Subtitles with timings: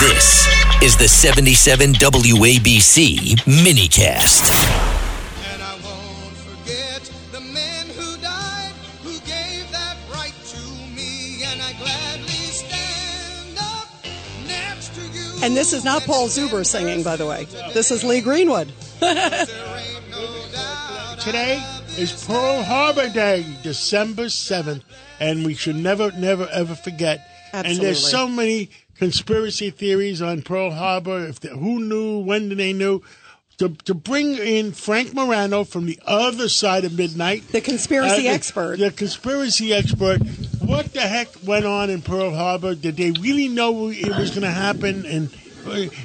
[0.00, 0.48] This
[0.82, 4.48] is the 77 WABC minicast.
[5.52, 7.02] And I won't forget
[7.32, 10.62] the men who died, who gave that right to
[10.96, 13.88] me, and I gladly stand up
[14.48, 15.44] next to you.
[15.44, 17.44] And this is not Paul Zuber singing, by the way.
[17.74, 18.72] This is Lee Greenwood.
[19.00, 21.62] There ain't no doubt Today
[21.98, 24.80] is Pearl Harbor Day, December 7th,
[25.20, 27.26] and we should never, never, ever forget.
[27.52, 31.26] And there's so many conspiracy theories on Pearl Harbor.
[31.26, 32.18] If they, who knew?
[32.20, 33.02] When did they knew?
[33.58, 38.22] To, to bring in Frank Morano from the other side of midnight, The conspiracy Uh,
[38.22, 38.78] the- expert.
[38.78, 40.22] the conspiracy expert.
[40.60, 42.74] What the heck went on in Pearl Harbor?
[42.74, 45.04] Did they really know it was going to happen?
[45.04, 45.28] And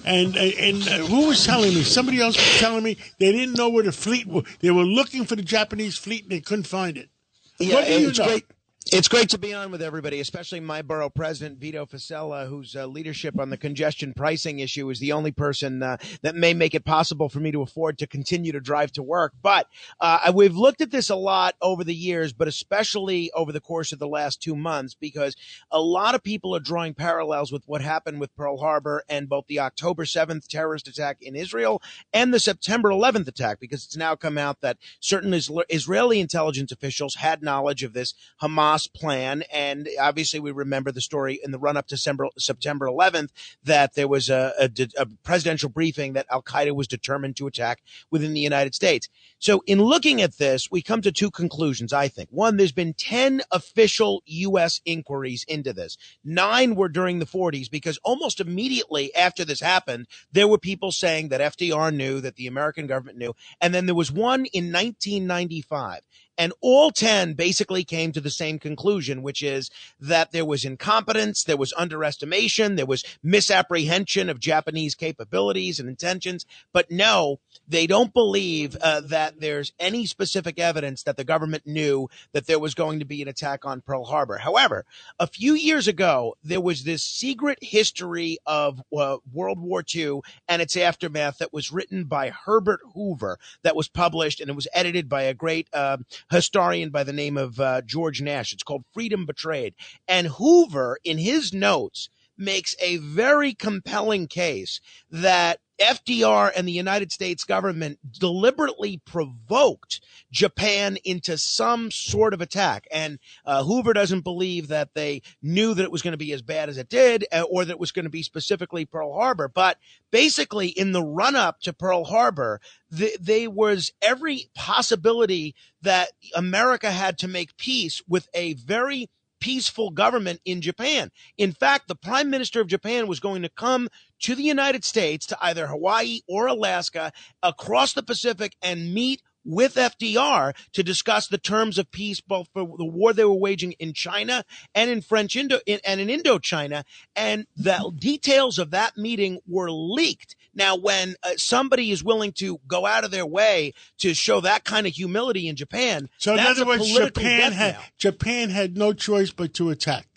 [0.06, 1.84] and and uh, who was telling me?
[1.84, 4.28] Somebody else was telling me they didn't know where the fleet.
[4.28, 4.44] was.
[4.60, 7.10] They were looking for the Japanese fleet and they couldn't find it.
[7.58, 8.26] Yeah, what do you it's know?
[8.26, 8.46] great.
[8.94, 12.86] It's great to be on with everybody, especially my borough president Vito Fossella, whose uh,
[12.86, 16.86] leadership on the congestion pricing issue is the only person uh, that may make it
[16.86, 19.34] possible for me to afford to continue to drive to work.
[19.42, 19.68] But
[20.00, 23.92] uh, we've looked at this a lot over the years, but especially over the course
[23.92, 25.36] of the last two months, because
[25.72, 29.48] a lot of people are drawing parallels with what happened with Pearl Harbor and both
[29.48, 31.82] the October 7th terrorist attack in Israel
[32.14, 37.16] and the September 11th attack, because it's now come out that certain Israeli intelligence officials
[37.16, 39.44] had knowledge of this Hamas plan.
[39.52, 43.30] And obviously, we remember the story in the run up to September, September 11th
[43.64, 47.82] that there was a, a, a presidential briefing that Al Qaeda was determined to attack
[48.12, 49.10] within the United States.
[49.40, 52.30] So, in looking at this, we come to two conclusions, I think.
[52.32, 54.82] One, there's been 10 official U.S.
[54.86, 55.98] inquiries into this.
[56.24, 61.30] Nine were during the 40s because almost immediately after this happened, there were people saying
[61.30, 63.36] that FDR knew, that the American government knew.
[63.62, 66.02] And then there was one in 1995.
[66.38, 71.44] And all 10 basically came to the same conclusion, which is that there was incompetence,
[71.44, 76.46] there was underestimation, there was misapprehension of Japanese capabilities and intentions.
[76.74, 82.10] But no, they don't believe uh, that there's any specific evidence that the government knew
[82.34, 84.38] that there was going to be an attack on Pearl Harbor.
[84.38, 84.86] However,
[85.20, 90.62] a few years ago, there was this secret history of uh, World War II and
[90.62, 95.10] its aftermath that was written by Herbert Hoover that was published and it was edited
[95.10, 95.98] by a great uh,
[96.32, 98.54] historian by the name of uh, George Nash.
[98.54, 99.74] It's called Freedom Betrayed.
[100.08, 107.12] And Hoover, in his notes, makes a very compelling case that FDR and the United
[107.12, 112.88] States government deliberately provoked Japan into some sort of attack.
[112.92, 116.42] And uh, Hoover doesn't believe that they knew that it was going to be as
[116.42, 119.48] bad as it did uh, or that it was going to be specifically Pearl Harbor.
[119.48, 119.78] But
[120.12, 122.62] basically, in the run up to Pearl Harbor,
[122.96, 129.10] th- there was every possibility that America had to make peace with a very
[129.46, 131.12] peaceful government in Japan.
[131.38, 133.90] In fact, the prime minister of Japan was going to come
[134.22, 137.12] to the United States to either Hawaii or Alaska
[137.44, 142.68] across the Pacific and meet with FDR to discuss the terms of peace, both for
[142.76, 146.84] the war they were waging in China and in French Indo in, and in Indochina.
[147.16, 150.36] And the details of that meeting were leaked.
[150.56, 154.64] Now, when uh, somebody is willing to go out of their way to show that
[154.64, 157.84] kind of humility in Japan, So in other words, Japan had knell.
[157.98, 160.08] Japan had no choice but to attack.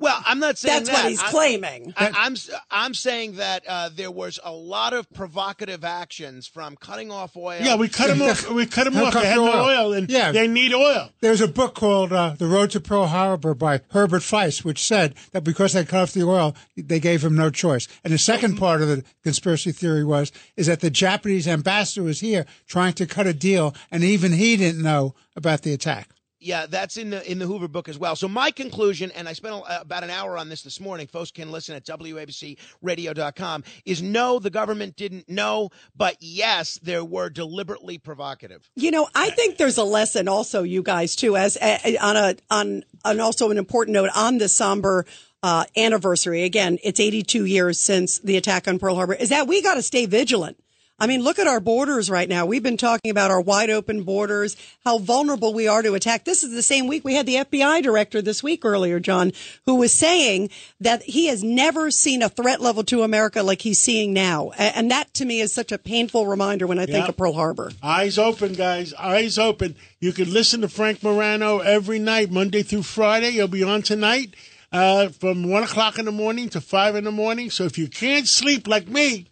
[0.00, 1.02] Well, I'm not saying That's that.
[1.04, 1.92] what he's I- claiming.
[1.96, 6.74] I, I'm s- I'm saying that uh, there was a lot of provocative actions from
[6.76, 7.58] cutting off oil.
[7.60, 8.50] Yeah, we cut them off.
[8.50, 9.22] We cut them Cut off.
[9.22, 9.66] They had the no oil.
[9.66, 10.32] oil, and Yeah.
[10.32, 11.10] they need oil.
[11.20, 15.14] There's a book called uh, The Road to Pearl Harbor by Herbert Feis, which said
[15.32, 17.86] that because they cut off the oil, they gave him no choice.
[18.02, 22.20] And the second part of the conspiracy theory was is that the Japanese ambassador was
[22.20, 26.08] here trying to cut a deal, and even he didn't know about the attack.
[26.42, 28.16] Yeah, that's in the in the Hoover book as well.
[28.16, 31.06] So my conclusion, and I spent a- about an hour on this this morning.
[31.06, 33.64] Folks can listen at wabcradio.com.
[33.84, 38.70] Is no, the government didn't know, but yes, there were deliberately provocative.
[38.74, 42.84] You know, I think there's a lesson also, you guys, too, as on a on
[43.04, 45.04] and also an important note on this somber
[45.42, 46.44] uh, anniversary.
[46.44, 49.14] Again, it's 82 years since the attack on Pearl Harbor.
[49.14, 50.56] Is that we got to stay vigilant.
[51.00, 52.44] I mean, look at our borders right now.
[52.44, 54.54] We've been talking about our wide open borders,
[54.84, 56.24] how vulnerable we are to attack.
[56.26, 59.32] This is the same week we had the FBI director this week earlier, John,
[59.64, 63.80] who was saying that he has never seen a threat level to America like he's
[63.80, 64.50] seeing now.
[64.58, 67.08] And that to me is such a painful reminder when I think Yep.
[67.08, 67.72] of Pearl Harbor.
[67.82, 68.92] Eyes open, guys.
[68.94, 69.76] Eyes open.
[70.00, 73.30] You can listen to Frank Morano every night, Monday through Friday.
[73.30, 74.34] He'll be on tonight
[74.70, 77.48] uh, from 1 o'clock in the morning to 5 in the morning.
[77.48, 79.26] So if you can't sleep like me,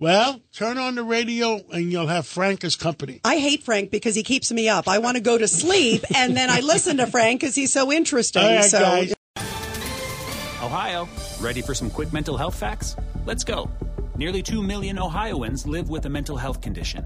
[0.00, 3.20] well, turn on the radio and you'll have Frank as company.
[3.24, 4.86] I hate Frank because he keeps me up.
[4.86, 7.92] I want to go to sleep and then I listen to Frank because he's so
[7.92, 8.42] interesting.
[8.42, 9.14] All right, so guys.
[10.62, 11.08] Ohio,
[11.40, 12.94] ready for some quick mental health facts?
[13.26, 13.70] Let's go.
[14.16, 17.04] Nearly 2 million Ohioans live with a mental health condition.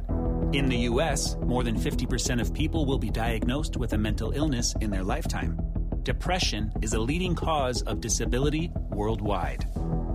[0.52, 4.74] In the U.S., more than 50% of people will be diagnosed with a mental illness
[4.80, 5.58] in their lifetime.
[6.02, 9.66] Depression is a leading cause of disability worldwide.